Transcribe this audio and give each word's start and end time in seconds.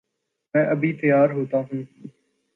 میں 0.53 0.65
ابھی 0.65 0.91
تیار 0.93 1.29
ہو 1.29 1.45
تاہوں 1.51 1.81